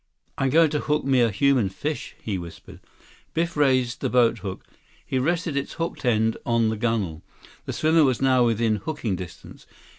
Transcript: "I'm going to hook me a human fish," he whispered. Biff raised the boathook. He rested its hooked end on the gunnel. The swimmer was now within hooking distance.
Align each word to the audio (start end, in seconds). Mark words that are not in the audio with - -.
"I'm 0.35 0.49
going 0.49 0.71
to 0.71 0.79
hook 0.79 1.05
me 1.05 1.21
a 1.21 1.29
human 1.29 1.69
fish," 1.69 2.15
he 2.19 2.39
whispered. 2.39 2.79
Biff 3.35 3.55
raised 3.55 4.01
the 4.01 4.09
boathook. 4.09 4.65
He 5.05 5.19
rested 5.19 5.55
its 5.55 5.73
hooked 5.73 6.05
end 6.05 6.37
on 6.43 6.69
the 6.69 6.75
gunnel. 6.75 7.21
The 7.65 7.73
swimmer 7.73 8.03
was 8.03 8.19
now 8.19 8.43
within 8.43 8.77
hooking 8.77 9.15
distance. 9.15 9.67